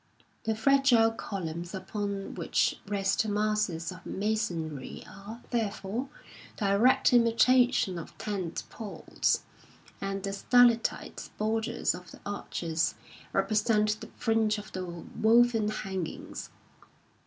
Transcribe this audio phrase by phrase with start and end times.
[0.45, 6.09] The fragile columns upon which rest masses of masonry are, therefore,
[6.57, 9.43] direct imitations of tent poles,
[10.01, 12.95] and the stalactite borders of the arches
[13.31, 16.49] represent the fringe of the woven hang ings.